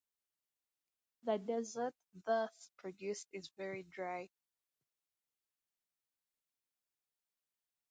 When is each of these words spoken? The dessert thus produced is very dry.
The 1.25 1.37
dessert 1.37 1.93
thus 2.25 2.71
produced 2.79 3.27
is 3.33 3.51
very 3.55 3.83
dry. 3.83 4.29